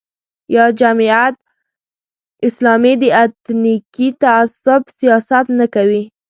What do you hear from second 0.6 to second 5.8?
جمعیت اسلامي د اتنیکي تعصب سیاست نه